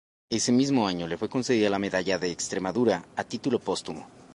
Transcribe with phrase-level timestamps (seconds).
[0.31, 4.07] Ese mismo año le fue concedida la Medalla de Extremadura a título póstumo.